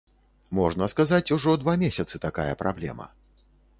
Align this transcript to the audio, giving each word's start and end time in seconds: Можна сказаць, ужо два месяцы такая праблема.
Можна 0.59 0.87
сказаць, 0.93 1.29
ужо 1.37 1.53
два 1.65 1.73
месяцы 1.83 2.15
такая 2.27 2.51
праблема. 2.63 3.05